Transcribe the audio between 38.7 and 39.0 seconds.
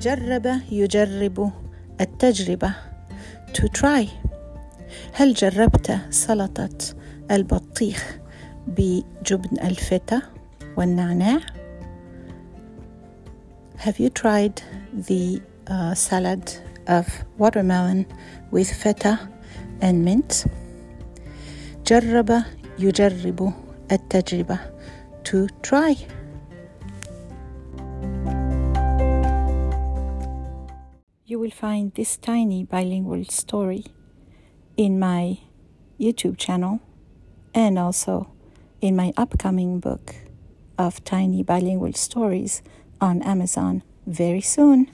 in